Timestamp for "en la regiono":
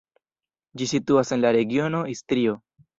1.37-2.05